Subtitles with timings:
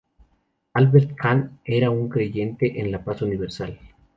[0.73, 3.77] Albert Kahn era un creyente en la paz universal.